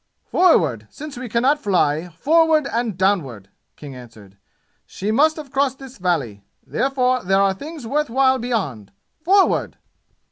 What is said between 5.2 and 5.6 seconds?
have